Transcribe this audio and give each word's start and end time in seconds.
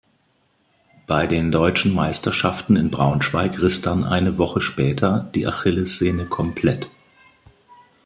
Bei 1.05 1.27
den 1.27 1.51
Deutschen 1.51 1.93
Meisterschaften 1.93 2.75
in 2.75 2.89
Braunschweig 2.89 3.61
riss 3.61 3.81
dann 3.83 4.03
eine 4.03 4.39
Woche 4.39 4.59
später 4.59 5.29
die 5.35 5.45
Achillessehne 5.45 6.25
komplett. 6.25 6.89